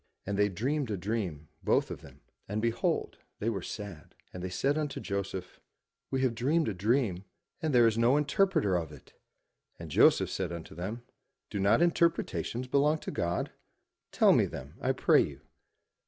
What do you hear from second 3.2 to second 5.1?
they were sad. And they said unto